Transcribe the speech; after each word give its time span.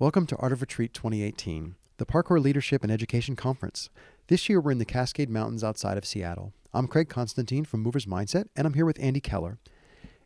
Welcome 0.00 0.26
to 0.26 0.36
Art 0.36 0.52
of 0.52 0.60
Retreat 0.60 0.94
2018, 0.94 1.74
the 1.96 2.06
Parkour 2.06 2.40
Leadership 2.40 2.84
and 2.84 2.92
Education 2.92 3.34
Conference. 3.34 3.90
This 4.28 4.48
year 4.48 4.60
we're 4.60 4.70
in 4.70 4.78
the 4.78 4.84
Cascade 4.84 5.28
Mountains 5.28 5.64
outside 5.64 5.98
of 5.98 6.06
Seattle. 6.06 6.52
I'm 6.72 6.86
Craig 6.86 7.08
Constantine 7.08 7.64
from 7.64 7.80
Movers 7.80 8.06
Mindset, 8.06 8.44
and 8.54 8.64
I'm 8.64 8.74
here 8.74 8.86
with 8.86 9.00
Andy 9.00 9.18
Keller. 9.18 9.58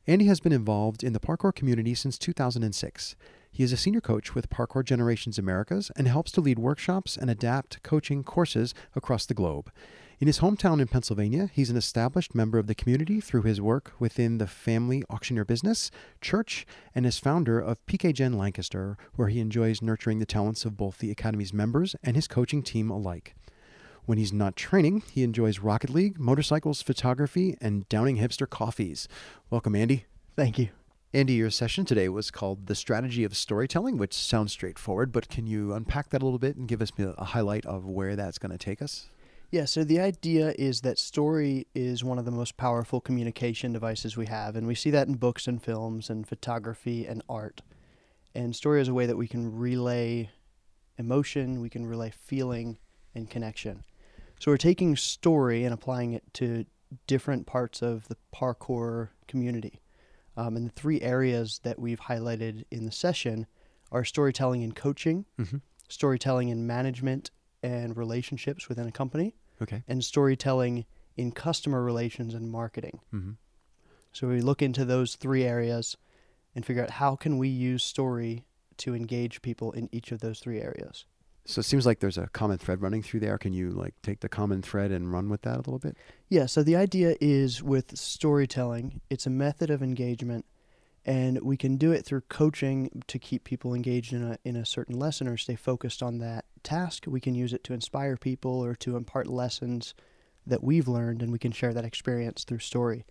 Andy 0.07 0.27
has 0.27 0.41
been 0.41 0.53
involved 0.53 1.03
in 1.03 1.15
the 1.15 1.21
parkour 1.21 1.55
community 1.55 1.95
since 1.95 2.19
2006. 2.19 3.17
He 3.51 3.63
is 3.63 3.73
a 3.73 3.79
senior 3.79 4.03
coach 4.03 4.35
with 4.35 4.51
Parkour 4.51 4.85
Generations 4.85 5.39
Americas 5.39 5.91
and 5.97 6.07
helps 6.07 6.33
to 6.33 6.43
lead 6.43 6.59
workshops 6.59 7.17
and 7.17 7.31
adapt 7.31 7.83
coaching 7.83 8.23
courses 8.23 8.75
across 8.95 9.25
the 9.25 9.33
globe. 9.33 9.73
In 10.23 10.29
his 10.29 10.39
hometown 10.39 10.81
in 10.81 10.87
Pennsylvania, 10.87 11.51
he's 11.53 11.69
an 11.69 11.77
established 11.77 12.33
member 12.33 12.57
of 12.57 12.69
the 12.69 12.77
community 12.77 13.21
through 13.21 13.43
his 13.43 13.61
work 13.61 13.93
within 13.99 14.39
the 14.39 14.47
family 14.47 15.03
auctioneer 15.11 15.45
business, 15.45 15.91
church, 16.21 16.65
and 16.95 17.05
is 17.05 17.19
founder 17.19 17.59
of 17.59 17.85
PK 17.87 18.15
Gen 18.15 18.35
Lancaster, 18.35 18.97
where 19.17 19.27
he 19.27 19.41
enjoys 19.41 19.83
nurturing 19.83 20.21
the 20.21 20.25
talents 20.25 20.65
of 20.65 20.77
both 20.77 20.99
the 20.99 21.11
Academy's 21.11 21.53
members 21.53 21.97
and 22.05 22.15
his 22.15 22.29
coaching 22.29 22.63
team 22.63 22.89
alike. 22.89 23.35
When 24.05 24.17
he's 24.17 24.33
not 24.33 24.55
training, 24.55 25.03
he 25.13 25.25
enjoys 25.25 25.59
Rocket 25.59 25.91
League, 25.91 26.21
motorcycles, 26.21 26.83
photography, 26.83 27.57
and 27.61 27.89
downing 27.89 28.19
hipster 28.19 28.49
coffees. 28.49 29.09
Welcome, 29.51 29.75
Andy. 29.75 30.05
Thank 30.37 30.57
you. 30.57 30.69
Andy, 31.13 31.33
your 31.33 31.51
session 31.51 31.85
today 31.85 32.09
was 32.09 32.31
called 32.31 32.69
The 32.69 32.77
Strategy 32.77 33.25
of 33.25 33.37
Storytelling, 33.37 33.97
which 33.97 34.15
sounds 34.15 34.53
straightforward, 34.53 35.11
but 35.11 35.29
can 35.29 35.49
you 35.49 35.75
unpack 35.75 36.11
that 36.11 36.23
a 36.23 36.25
little 36.25 36.39
bit 36.39 36.55
and 36.55 36.69
give 36.69 36.81
us 36.81 36.93
a 36.97 37.25
highlight 37.25 37.67
of 37.67 37.85
where 37.85 38.15
that's 38.15 38.39
going 38.39 38.53
to 38.53 38.57
take 38.57 38.81
us? 38.81 39.09
Yeah, 39.53 39.67
so 39.67 39.85
the 39.85 40.01
idea 40.01 40.55
is 40.59 40.81
that 40.81 40.99
story 40.99 41.67
is 41.75 42.03
one 42.03 42.19
of 42.19 42.25
the 42.25 42.31
most 42.31 42.57
powerful 42.57 43.03
communication 43.03 43.75
devices 43.75 44.17
we 44.17 44.25
have, 44.25 44.57
and 44.57 44.67
we 44.67 44.75
see 44.75 44.89
that 44.89 45.09
in 45.09 45.17
books 45.17 45.47
and 45.47 45.63
films 45.63 46.09
and 46.09 46.27
photography 46.27 47.05
and 47.05 47.23
art. 47.29 47.61
And 48.35 48.57
story 48.57 48.81
is 48.81 48.89
a 48.89 48.95
way 48.95 49.05
that 49.05 49.19
we 49.19 49.29
can 49.29 49.55
relay 49.55 50.31
emotion, 50.97 51.61
we 51.61 51.69
can 51.69 51.85
relay 51.85 52.11
feeling 52.11 52.79
and 53.15 53.29
connection. 53.29 53.85
So 54.41 54.51
we're 54.51 54.57
taking 54.57 54.97
story 54.97 55.65
and 55.65 55.75
applying 55.75 56.15
it 56.15 56.25
to 56.35 56.65
different 57.07 57.47
parts 57.47 57.83
of 57.83 58.09
the 58.09 58.17
parkour 58.35 59.11
community. 59.29 59.83
Um, 60.35 60.57
and 60.57 60.67
the 60.69 60.73
three 60.73 61.03
areas 61.03 61.61
that 61.63 61.79
we've 61.79 62.01
highlighted 62.01 62.65
in 62.71 62.87
the 62.87 62.91
session 62.91 63.47
are 63.91 64.03
storytelling 64.03 64.65
and 64.65 64.75
coaching, 64.75 65.27
mm-hmm. 65.39 65.59
storytelling 65.91 66.51
and 66.51 66.67
management 66.67 67.31
and 67.63 67.99
relationships 67.99 68.71
within 68.71 68.89
a 68.89 68.93
company, 68.93 69.35
Okay. 69.63 69.83
And 69.87 70.05
storytelling 70.05 70.85
in 71.17 71.33
customer 71.33 71.83
relations 71.83 72.35
and 72.35 72.51
marketing. 72.51 73.01
Mm-hmm. 73.13 73.33
So 74.13 74.29
we 74.29 74.41
look 74.41 74.63
into 74.63 74.85
those 74.85 75.15
three 75.15 75.45
areas 75.45 75.97
and 76.55 76.67
figure 76.67 76.83
out 76.83 76.91
how 76.91 77.17
can 77.17 77.39
we 77.39 77.49
use 77.49 77.83
story 77.83 78.45
to 78.79 78.95
engage 78.95 79.43
people 79.43 79.73
in 79.73 79.89
each 79.93 80.13
of 80.13 80.21
those 80.21 80.41
three 80.41 80.61
areas. 80.61 81.07
So 81.45 81.61
it 81.61 81.65
seems 81.65 81.87
like 81.87 82.01
there's 82.01 82.19
a 82.19 82.29
common 82.29 82.59
thread 82.59 82.83
running 82.83 83.03
through 83.03 83.21
there. 83.21 83.37
Can 83.37 83.53
you 83.53 83.71
like 83.71 83.95
take 84.03 84.21
the 84.21 84.29
common 84.29 84.63
thread 84.63 84.93
and 84.93 85.13
run 85.13 85.29
with 85.29 85.43
that 85.43 85.57
a 85.57 85.59
little 85.59 85.79
bit? 85.79 85.97
Yeah, 86.29 86.47
so 86.47 86.63
the 86.63 86.77
idea 86.77 87.17
is 87.21 87.63
with 87.63 87.99
storytelling, 87.99 89.01
it's 89.11 89.27
a 89.27 89.31
method 89.31 89.71
of 89.71 89.83
engagement 89.83 90.45
and 91.05 91.41
we 91.43 91.57
can 91.57 91.77
do 91.77 91.91
it 91.91 92.05
through 92.05 92.21
coaching 92.23 93.03
to 93.09 93.19
keep 93.19 93.43
people 93.43 93.75
engaged 93.75 94.13
in 94.13 94.23
a 94.23 94.39
in 94.45 94.55
a 94.55 94.65
certain 94.65 94.99
lesson 94.99 95.27
or 95.27 95.37
stay 95.37 95.57
focused 95.57 96.03
on 96.03 96.19
that 96.19 96.45
task. 96.63 97.05
We 97.07 97.21
can 97.21 97.35
use 97.35 97.53
it 97.53 97.65
to 97.65 97.75
inspire 97.75 98.17
people 98.17 98.65
or 98.65 98.75
to 98.77 98.97
impart 98.97 99.27
lessons 99.27 99.95
that 100.47 100.63
we've 100.63 100.89
learned, 100.89 101.23
and 101.23 101.31
we 101.31 101.39
can 101.39 101.53
share 101.53 101.73
that 101.75 101.85
experience 101.85 102.45
through 102.45 102.59
story. 102.59 103.05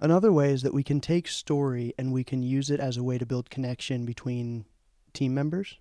Another 0.00 0.32
way 0.32 0.52
is 0.52 0.62
that 0.62 0.74
we 0.74 0.82
can 0.82 1.00
take 1.00 1.28
story 1.28 1.94
and 1.98 2.12
we 2.12 2.24
can 2.24 2.42
use 2.42 2.70
it 2.70 2.80
as 2.80 2.96
a 2.96 3.02
way 3.02 3.18
to 3.18 3.24
build 3.24 3.48
connection 3.48 4.04
between 4.04 4.66
team 5.12 5.32
members. 5.32 5.78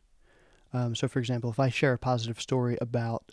Um, 0.73 0.95
so, 0.95 1.07
for 1.07 1.19
example, 1.19 1.49
if 1.49 1.59
I 1.59 1.69
share 1.69 1.93
a 1.93 1.97
positive 1.97 2.39
story 2.39 2.77
about 2.79 3.31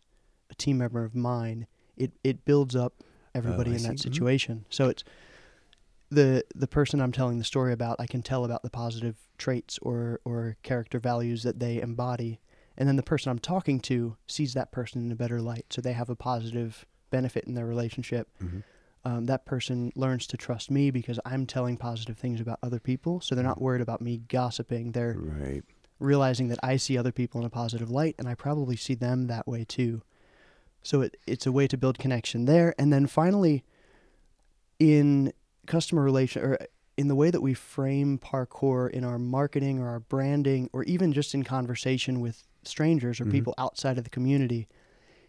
a 0.51 0.55
team 0.55 0.79
member 0.79 1.05
of 1.05 1.15
mine, 1.15 1.67
it, 1.97 2.13
it 2.25 2.45
builds 2.45 2.75
up 2.75 2.95
everybody 3.35 3.73
oh, 3.73 3.75
in 3.75 3.83
that 3.83 3.93
mm-hmm. 3.93 4.11
situation. 4.11 4.57
Mm-hmm. 4.57 4.71
So 4.71 4.89
it's 4.89 5.05
the 6.11 6.45
the 6.55 6.67
person 6.67 7.01
I'm 7.01 7.13
telling 7.13 7.39
the 7.39 7.45
story 7.45 7.73
about, 7.73 7.97
I 7.99 8.07
can 8.07 8.23
tell 8.23 8.45
about 8.45 8.63
the 8.63 8.71
positive 8.71 9.17
traits 9.39 9.79
or 9.81 10.21
or 10.25 10.57
character 10.63 10.99
values 10.99 11.43
that 11.43 11.59
they 11.59 11.81
embody, 11.81 12.41
and 12.77 12.89
then 12.89 12.97
the 12.97 13.03
person 13.03 13.31
I'm 13.31 13.39
talking 13.39 13.81
to 13.81 14.17
sees 14.27 14.55
that 14.55 14.73
person 14.73 15.05
in 15.05 15.13
a 15.13 15.17
better 15.17 15.41
light, 15.41 15.67
so 15.71 15.81
they 15.81 15.93
have 15.93 16.11
a 16.11 16.17
positive 16.17 16.87
benefit 17.11 17.45
in 17.45 17.55
their 17.55 17.67
relationship. 17.67 18.29
Mm-hmm. 18.43 18.61
Um, 19.05 19.27
that 19.27 19.45
person 19.45 19.93
learns 19.97 20.27
to 20.29 20.37
trust 20.37 20.71
me 20.71 20.91
because 20.91 21.19
I'm 21.25 21.45
telling 21.47 21.77
positive 21.77 22.17
things 22.17 22.41
about 22.41 22.59
other 22.63 22.79
people, 22.79 23.21
so 23.21 23.35
they're 23.35 23.45
not 23.45 23.57
mm-hmm. 23.57 23.65
worried 23.65 23.83
about 23.83 24.01
me 24.01 24.23
gossiping. 24.29 24.93
They're 24.93 25.17
right. 25.19 25.63
realizing 25.99 26.49
that 26.49 26.61
I 26.63 26.77
see 26.77 26.97
other 26.97 27.13
people 27.13 27.41
in 27.41 27.47
a 27.47 27.51
positive 27.51 27.91
light, 27.91 28.15
and 28.19 28.29
I 28.29 28.35
probably 28.35 28.77
see 28.77 28.95
them 28.95 29.27
that 29.27 29.47
way 29.47 29.65
too. 29.65 30.03
So 30.83 31.03
it, 31.03 31.17
it's 31.27 31.47
a 31.47 31.53
way 31.53 31.67
to 31.69 31.77
build 31.77 31.99
connection 31.99 32.45
there, 32.45 32.75
and 32.79 32.93
then 32.93 33.07
finally, 33.07 33.65
in 34.79 35.33
customer 35.67 36.03
relation 36.03 36.43
or 36.43 36.59
in 36.97 37.09
the 37.09 37.15
way 37.15 37.31
that 37.31 37.41
we 37.41 37.55
frame 37.55 38.19
parkour 38.19 38.91
in 38.91 39.05
our 39.05 39.19
marketing 39.19 39.79
or 39.79 39.89
our 39.89 40.01
branding 40.01 40.69
or 40.73 40.83
even 40.85 41.13
just 41.13 41.35
in 41.35 41.43
conversation 41.43 42.21
with 42.21 42.45
strangers 42.65 43.21
or 43.21 43.25
mm-hmm. 43.25 43.33
people 43.33 43.55
outside 43.59 43.99
of 43.99 44.05
the 44.05 44.11
community 44.11 44.69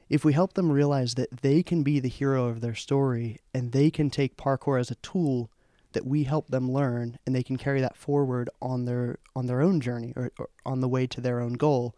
if 0.10 0.24
we 0.24 0.34
help 0.34 0.54
them 0.54 0.72
realize 0.72 1.16
that 1.16 1.42
they 1.42 1.64
can 1.64 1.82
be 1.82 2.00
the 2.00 2.10
hero 2.10 2.46
of 2.46 2.62
their 2.62 2.76
story 2.76 3.40
and 3.54 3.72
they 3.72 3.90
can 3.90 4.10
take 4.10 4.38
parkour 4.38 4.80
as 4.80 4.92
a 4.92 4.96
tool 4.96 5.50
that 5.94 6.06
we 6.06 6.24
help 6.24 6.48
them 6.48 6.72
learn 6.72 7.18
and 7.26 7.36
they 7.36 7.44
can 7.44 7.58
carry 7.58 7.82
that 7.82 7.96
forward 7.96 8.50
on 8.62 8.86
their 8.86 9.18
on 9.36 9.48
their 9.48 9.62
own 9.62 9.80
journey 9.80 10.14
or, 10.16 10.32
or 10.38 10.50
on 10.66 10.82
the 10.82 10.88
way 10.88 11.08
to 11.08 11.22
their 11.22 11.40
own 11.40 11.54
goal 11.54 11.96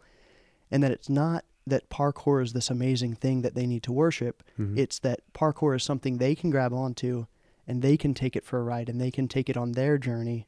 and 0.70 0.82
that 0.82 0.92
it's 0.92 1.08
not 1.08 1.44
that 1.66 1.90
parkour 1.90 2.42
is 2.42 2.52
this 2.52 2.70
amazing 2.70 3.14
thing 3.14 3.42
that 3.42 3.54
they 3.54 3.66
need 3.66 3.82
to 3.82 3.92
worship 3.92 4.42
mm-hmm. 4.58 4.78
it's 4.78 4.98
that 5.00 5.20
parkour 5.34 5.76
is 5.76 5.82
something 5.82 6.18
they 6.18 6.34
can 6.34 6.50
grab 6.50 6.72
onto 6.72 7.26
and 7.66 7.82
they 7.82 7.96
can 7.96 8.14
take 8.14 8.36
it 8.36 8.44
for 8.44 8.58
a 8.58 8.62
ride 8.62 8.88
and 8.88 9.00
they 9.00 9.10
can 9.10 9.26
take 9.28 9.48
it 9.48 9.56
on 9.56 9.72
their 9.72 9.98
journey 9.98 10.46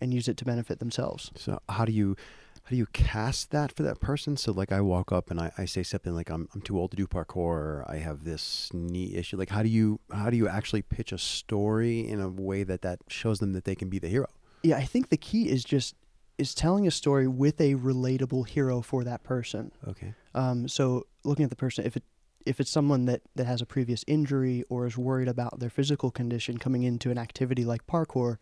and 0.00 0.12
use 0.12 0.28
it 0.28 0.36
to 0.36 0.44
benefit 0.44 0.78
themselves. 0.78 1.30
So 1.36 1.60
how 1.68 1.84
do 1.84 1.92
you 1.92 2.16
how 2.64 2.70
do 2.70 2.76
you 2.76 2.86
cast 2.86 3.50
that 3.50 3.72
for 3.72 3.82
that 3.82 4.00
person? 4.00 4.36
So 4.36 4.52
like 4.52 4.70
I 4.70 4.80
walk 4.80 5.10
up 5.10 5.30
and 5.30 5.40
I, 5.40 5.52
I 5.58 5.64
say 5.64 5.82
something 5.82 6.14
like 6.14 6.30
I'm 6.30 6.48
I'm 6.54 6.60
too 6.60 6.78
old 6.78 6.92
to 6.92 6.96
do 6.96 7.06
parkour 7.06 7.36
or 7.36 7.84
I 7.88 7.96
have 7.96 8.24
this 8.24 8.70
knee 8.72 9.14
issue. 9.14 9.36
Like 9.36 9.50
how 9.50 9.62
do 9.62 9.68
you 9.68 10.00
how 10.12 10.30
do 10.30 10.36
you 10.36 10.48
actually 10.48 10.82
pitch 10.82 11.12
a 11.12 11.18
story 11.18 12.06
in 12.06 12.20
a 12.20 12.28
way 12.28 12.62
that 12.62 12.82
that 12.82 13.00
shows 13.08 13.40
them 13.40 13.52
that 13.54 13.64
they 13.64 13.74
can 13.74 13.88
be 13.88 13.98
the 13.98 14.08
hero? 14.08 14.28
Yeah, 14.62 14.76
I 14.76 14.84
think 14.84 15.08
the 15.08 15.16
key 15.16 15.48
is 15.48 15.64
just 15.64 15.96
is 16.38 16.54
telling 16.54 16.86
a 16.86 16.90
story 16.90 17.26
with 17.26 17.60
a 17.60 17.74
relatable 17.74 18.48
hero 18.48 18.80
for 18.80 19.04
that 19.04 19.22
person. 19.22 19.72
Okay. 19.86 20.14
Um, 20.34 20.68
so 20.68 21.06
looking 21.24 21.44
at 21.44 21.50
the 21.50 21.56
person, 21.56 21.84
if 21.84 21.96
it 21.96 22.04
if 22.46 22.60
it's 22.60 22.70
someone 22.70 23.04
that, 23.06 23.22
that 23.36 23.46
has 23.46 23.60
a 23.60 23.66
previous 23.66 24.04
injury 24.06 24.64
or 24.68 24.86
is 24.86 24.98
worried 24.98 25.28
about 25.28 25.60
their 25.60 25.70
physical 25.70 26.10
condition 26.10 26.58
coming 26.58 26.82
into 26.82 27.10
an 27.10 27.18
activity 27.18 27.64
like 27.64 27.86
parkour, 27.86 28.38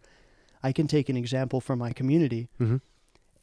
I 0.62 0.72
can 0.72 0.86
take 0.86 1.08
an 1.08 1.16
example 1.16 1.60
from 1.60 1.78
my 1.78 1.92
community 1.92 2.48
mm-hmm. 2.60 2.76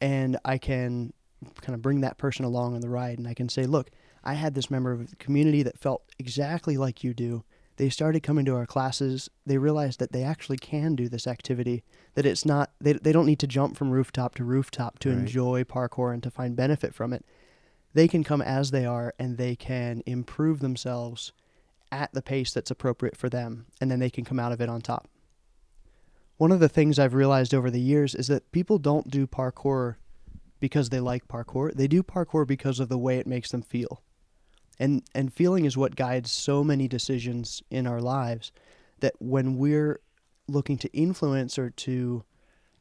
And 0.00 0.38
I 0.44 0.58
can 0.58 1.12
kind 1.60 1.74
of 1.74 1.82
bring 1.82 2.00
that 2.00 2.18
person 2.18 2.44
along 2.44 2.74
on 2.74 2.80
the 2.80 2.88
ride 2.88 3.18
and 3.18 3.28
I 3.28 3.34
can 3.34 3.48
say, 3.48 3.64
look, 3.64 3.90
I 4.24 4.34
had 4.34 4.54
this 4.54 4.70
member 4.70 4.92
of 4.92 5.10
the 5.10 5.16
community 5.16 5.62
that 5.62 5.78
felt 5.78 6.02
exactly 6.18 6.76
like 6.76 7.04
you 7.04 7.14
do. 7.14 7.44
They 7.76 7.88
started 7.88 8.24
coming 8.24 8.44
to 8.46 8.56
our 8.56 8.66
classes. 8.66 9.30
They 9.46 9.56
realized 9.56 10.00
that 10.00 10.10
they 10.10 10.24
actually 10.24 10.58
can 10.58 10.96
do 10.96 11.08
this 11.08 11.28
activity, 11.28 11.84
that 12.14 12.26
it's 12.26 12.44
not, 12.44 12.72
they, 12.80 12.94
they 12.94 13.12
don't 13.12 13.26
need 13.26 13.38
to 13.38 13.46
jump 13.46 13.76
from 13.76 13.90
rooftop 13.90 14.34
to 14.34 14.44
rooftop 14.44 14.98
to 15.00 15.10
right. 15.10 15.18
enjoy 15.18 15.62
parkour 15.62 16.12
and 16.12 16.22
to 16.24 16.30
find 16.30 16.56
benefit 16.56 16.92
from 16.92 17.12
it 17.12 17.24
they 17.94 18.08
can 18.08 18.24
come 18.24 18.42
as 18.42 18.70
they 18.70 18.86
are 18.86 19.14
and 19.18 19.36
they 19.36 19.56
can 19.56 20.02
improve 20.06 20.60
themselves 20.60 21.32
at 21.90 22.12
the 22.12 22.22
pace 22.22 22.52
that's 22.52 22.70
appropriate 22.70 23.16
for 23.16 23.28
them, 23.28 23.66
and 23.80 23.90
then 23.90 23.98
they 23.98 24.10
can 24.10 24.24
come 24.24 24.38
out 24.38 24.52
of 24.52 24.60
it 24.60 24.68
on 24.68 24.80
top. 24.80 25.08
One 26.38 26.52
of 26.52 26.60
the 26.60 26.68
things 26.68 26.98
I've 26.98 27.14
realized 27.14 27.52
over 27.52 27.70
the 27.70 27.80
years 27.80 28.14
is 28.14 28.28
that 28.28 28.50
people 28.52 28.78
don't 28.78 29.10
do 29.10 29.26
parkour 29.26 29.96
because 30.60 30.88
they 30.88 31.00
like 31.00 31.28
parkour. 31.28 31.74
They 31.74 31.88
do 31.88 32.02
parkour 32.02 32.46
because 32.46 32.80
of 32.80 32.88
the 32.88 32.98
way 32.98 33.18
it 33.18 33.26
makes 33.26 33.50
them 33.50 33.62
feel. 33.62 34.02
And 34.78 35.02
and 35.14 35.32
feeling 35.32 35.64
is 35.64 35.76
what 35.76 35.96
guides 35.96 36.30
so 36.30 36.62
many 36.62 36.86
decisions 36.86 37.62
in 37.70 37.86
our 37.86 38.00
lives 38.00 38.52
that 39.00 39.14
when 39.18 39.58
we're 39.58 40.00
looking 40.46 40.78
to 40.78 40.96
influence 40.96 41.58
or 41.58 41.70
to 41.70 42.24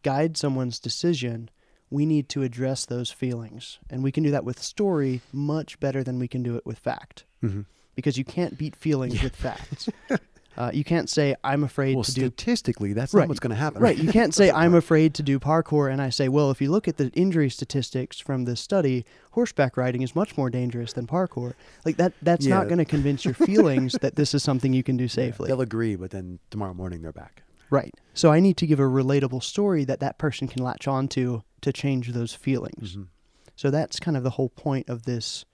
guide 0.03 0.37
someone's 0.37 0.79
decision, 0.79 1.49
we 1.89 2.05
need 2.05 2.29
to 2.29 2.43
address 2.43 2.85
those 2.85 3.11
feelings. 3.11 3.79
And 3.89 4.03
we 4.03 4.11
can 4.11 4.23
do 4.23 4.31
that 4.31 4.45
with 4.45 4.61
story 4.61 5.21
much 5.33 5.79
better 5.79 6.03
than 6.03 6.19
we 6.19 6.27
can 6.27 6.43
do 6.43 6.55
it 6.55 6.65
with 6.65 6.79
fact. 6.79 7.25
Mm-hmm. 7.43 7.61
Because 7.95 8.17
you 8.17 8.23
can't 8.23 8.57
beat 8.57 8.75
feelings 8.75 9.15
yeah. 9.15 9.23
with 9.23 9.35
facts. 9.35 9.89
Uh, 10.57 10.71
you 10.73 10.83
can't 10.83 11.07
say 11.09 11.35
I'm 11.43 11.63
afraid 11.63 11.95
well, 11.95 12.03
to 12.03 12.13
do. 12.13 12.27
Statistically, 12.27 12.93
that's 12.93 13.13
right. 13.13 13.21
not 13.21 13.27
what's 13.29 13.39
going 13.39 13.51
to 13.51 13.55
happen. 13.55 13.81
Right. 13.81 13.97
You 13.97 14.11
can't 14.11 14.33
say 14.33 14.49
I'm 14.63 14.73
afraid 14.73 15.13
to 15.15 15.23
do 15.23 15.39
parkour, 15.39 15.91
and 15.91 16.01
I 16.01 16.09
say, 16.09 16.29
well, 16.29 16.49
if 16.49 16.59
you 16.61 16.71
look 16.71 16.87
at 16.87 16.97
the 16.97 17.09
injury 17.09 17.49
statistics 17.49 18.19
from 18.19 18.45
this 18.45 18.59
study, 18.59 19.05
horseback 19.31 19.77
riding 19.77 20.01
is 20.01 20.15
much 20.15 20.35
more 20.35 20.49
dangerous 20.49 20.93
than 20.93 21.05
parkour. 21.05 21.53
Like 21.85 21.97
that. 21.97 22.13
That's 22.21 22.45
yeah. 22.45 22.55
not 22.55 22.67
going 22.67 22.79
to 22.79 22.85
convince 22.85 23.23
your 23.23 23.35
feelings 23.35 23.93
that 24.01 24.15
this 24.15 24.33
is 24.33 24.41
something 24.41 24.73
you 24.73 24.83
can 24.83 24.97
do 24.97 25.07
safely. 25.07 25.47
Yeah, 25.47 25.55
they'll 25.55 25.61
agree, 25.61 25.95
but 25.95 26.09
then 26.09 26.39
tomorrow 26.49 26.73
morning 26.73 27.03
they're 27.03 27.11
back. 27.11 27.43
Right. 27.69 27.93
So 28.13 28.31
I 28.31 28.39
need 28.39 28.57
to 28.57 28.67
give 28.67 28.79
a 28.79 28.83
relatable 28.83 29.43
story 29.43 29.83
that 29.85 29.99
that 29.99 30.17
person 30.17 30.47
can 30.47 30.63
latch 30.63 30.87
onto 30.87 31.41
to 31.61 31.73
change 31.73 32.13
those 32.13 32.33
feelings. 32.33 32.93
Mm-hmm. 32.93 33.03
So 33.55 33.69
that's 33.69 33.99
kind 33.99 34.15
of 34.15 34.23
the 34.23 34.31
whole 34.31 34.49
point 34.49 34.89
of 34.89 35.03
this 35.03 35.45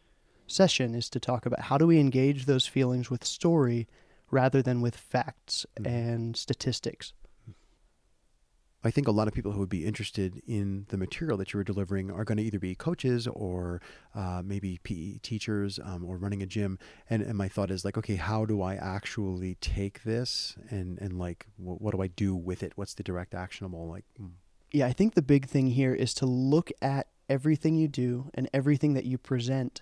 session 0.47 0.93
is 0.93 1.09
to 1.09 1.19
talk 1.19 1.45
about 1.45 1.61
how 1.61 1.77
do 1.77 1.87
we 1.87 1.99
engage 1.99 2.45
those 2.45 2.67
feelings 2.67 3.09
with 3.09 3.23
story 3.23 3.87
rather 4.33 4.61
than 4.61 4.81
with 4.81 4.95
facts 4.97 5.65
Mhm. 5.79 5.87
and 5.87 6.35
statistics. 6.37 7.13
I 8.85 8.91
think 8.91 9.07
a 9.07 9.11
lot 9.11 9.29
of 9.29 9.33
people 9.33 9.53
who 9.53 9.59
would 9.61 9.69
be 9.69 9.85
interested 9.85 10.41
in 10.45 10.85
the 10.89 10.97
material 10.97 11.37
that 11.37 11.53
you 11.53 11.57
were 11.57 11.63
delivering 11.63 12.11
are 12.11 12.25
going 12.25 12.37
to 12.37 12.43
either 12.43 12.59
be 12.59 12.75
coaches 12.75 13.27
or 13.27 13.81
uh, 14.13 14.41
maybe 14.43 14.77
PE 14.83 15.19
teachers 15.19 15.79
um, 15.81 16.03
or 16.03 16.17
running 16.17 16.41
a 16.43 16.45
gym. 16.45 16.77
And, 17.09 17.21
and 17.23 17.37
my 17.37 17.47
thought 17.47 17.71
is 17.71 17.85
like, 17.85 17.97
okay, 17.97 18.15
how 18.17 18.43
do 18.43 18.61
I 18.61 18.75
actually 18.75 19.55
take 19.61 20.03
this 20.03 20.57
and, 20.69 20.99
and 20.99 21.17
like, 21.17 21.45
wh- 21.55 21.79
what 21.81 21.91
do 21.95 22.01
I 22.01 22.07
do 22.07 22.35
with 22.35 22.61
it? 22.61 22.73
What's 22.75 22.93
the 22.93 23.03
direct 23.03 23.33
actionable? 23.33 23.87
Like, 23.87 24.03
mm, 24.21 24.31
Yeah, 24.73 24.87
I 24.87 24.91
think 24.91 25.13
the 25.13 25.21
big 25.21 25.45
thing 25.45 25.67
here 25.67 25.93
is 25.93 26.13
to 26.15 26.25
look 26.25 26.69
at 26.81 27.07
everything 27.29 27.77
you 27.77 27.87
do 27.87 28.29
and 28.33 28.49
everything 28.53 28.95
that 28.95 29.05
you 29.05 29.17
present. 29.17 29.81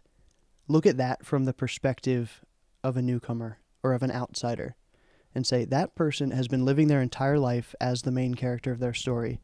Look 0.67 0.85
at 0.85 0.97
that 0.97 1.25
from 1.25 1.45
the 1.45 1.53
perspective 1.53 2.45
of 2.83 2.97
a 2.97 3.01
newcomer 3.01 3.57
or 3.83 3.93
of 3.93 4.03
an 4.03 4.11
outsider 4.11 4.75
and 5.33 5.47
say 5.47 5.65
that 5.65 5.95
person 5.95 6.31
has 6.31 6.47
been 6.47 6.65
living 6.65 6.87
their 6.87 7.01
entire 7.01 7.39
life 7.39 7.73
as 7.79 8.01
the 8.01 8.11
main 8.11 8.33
character 8.35 8.71
of 8.71 8.79
their 8.79 8.93
story. 8.93 9.39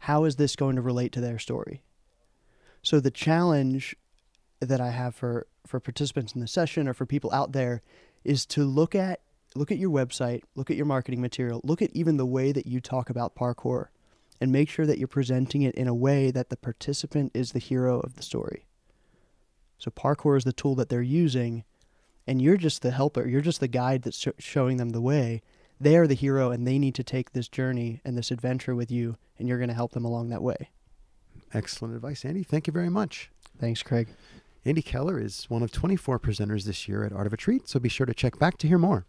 How 0.00 0.24
is 0.24 0.36
this 0.36 0.56
going 0.56 0.76
to 0.76 0.82
relate 0.82 1.12
to 1.12 1.20
their 1.20 1.38
story? 1.38 1.82
So 2.82 3.00
the 3.00 3.10
challenge 3.10 3.96
that 4.60 4.80
I 4.80 4.90
have 4.90 5.14
for 5.14 5.46
for 5.66 5.80
participants 5.80 6.32
in 6.32 6.40
the 6.40 6.46
session 6.46 6.88
or 6.88 6.94
for 6.94 7.04
people 7.04 7.32
out 7.32 7.52
there 7.52 7.82
is 8.24 8.46
to 8.46 8.64
look 8.64 8.94
at 8.94 9.20
look 9.54 9.70
at 9.70 9.78
your 9.78 9.90
website, 9.90 10.42
look 10.54 10.70
at 10.70 10.76
your 10.76 10.86
marketing 10.86 11.20
material, 11.20 11.60
look 11.64 11.82
at 11.82 11.90
even 11.92 12.16
the 12.16 12.26
way 12.26 12.52
that 12.52 12.66
you 12.66 12.80
talk 12.80 13.10
about 13.10 13.34
parkour 13.34 13.88
and 14.40 14.52
make 14.52 14.68
sure 14.68 14.86
that 14.86 14.98
you're 14.98 15.08
presenting 15.08 15.62
it 15.62 15.74
in 15.74 15.88
a 15.88 15.94
way 15.94 16.30
that 16.30 16.50
the 16.50 16.56
participant 16.56 17.32
is 17.34 17.52
the 17.52 17.58
hero 17.58 18.00
of 18.00 18.14
the 18.14 18.22
story. 18.22 18.66
So 19.78 19.90
parkour 19.90 20.36
is 20.36 20.44
the 20.44 20.52
tool 20.52 20.74
that 20.76 20.88
they're 20.88 21.02
using 21.02 21.64
and 22.26 22.42
you're 22.42 22.56
just 22.56 22.82
the 22.82 22.90
helper, 22.90 23.26
you're 23.26 23.40
just 23.40 23.60
the 23.60 23.68
guide 23.68 24.02
that's 24.02 24.18
sh- 24.18 24.28
showing 24.38 24.76
them 24.76 24.90
the 24.90 25.00
way. 25.00 25.42
They 25.80 25.96
are 25.96 26.06
the 26.06 26.14
hero 26.14 26.50
and 26.50 26.66
they 26.66 26.78
need 26.78 26.94
to 26.96 27.04
take 27.04 27.32
this 27.32 27.48
journey 27.48 28.00
and 28.04 28.16
this 28.16 28.30
adventure 28.30 28.74
with 28.74 28.90
you 28.90 29.16
and 29.38 29.46
you're 29.48 29.58
going 29.58 29.68
to 29.68 29.74
help 29.74 29.92
them 29.92 30.04
along 30.04 30.28
that 30.30 30.42
way. 30.42 30.70
excellent 31.52 31.94
advice, 31.94 32.24
Andy. 32.24 32.42
Thank 32.42 32.66
you 32.66 32.72
very 32.72 32.88
much. 32.90 33.30
Thanks, 33.58 33.82
Craig. 33.82 34.08
Andy 34.64 34.82
Keller 34.82 35.20
is 35.20 35.44
one 35.48 35.62
of 35.62 35.70
24 35.70 36.18
presenters 36.18 36.64
this 36.64 36.88
year 36.88 37.04
at 37.04 37.12
Art 37.12 37.26
of 37.26 37.32
Retreat, 37.32 37.68
so 37.68 37.78
be 37.78 37.88
sure 37.88 38.06
to 38.06 38.14
check 38.14 38.38
back 38.38 38.58
to 38.58 38.68
hear 38.68 38.78
more. 38.78 39.06